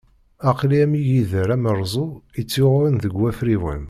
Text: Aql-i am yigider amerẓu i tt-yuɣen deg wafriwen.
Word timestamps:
Aql-i 0.49 0.77
am 0.85 0.93
yigider 0.97 1.47
amerẓu 1.55 2.07
i 2.39 2.41
tt-yuɣen 2.43 2.95
deg 3.03 3.13
wafriwen. 3.21 3.79